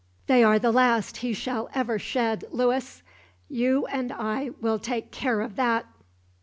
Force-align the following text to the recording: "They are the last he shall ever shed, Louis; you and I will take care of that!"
"They 0.25 0.43
are 0.43 0.57
the 0.57 0.71
last 0.71 1.17
he 1.17 1.31
shall 1.31 1.69
ever 1.75 1.99
shed, 1.99 2.43
Louis; 2.49 3.03
you 3.47 3.85
and 3.85 4.11
I 4.11 4.49
will 4.59 4.79
take 4.79 5.11
care 5.11 5.41
of 5.41 5.55
that!" 5.57 5.85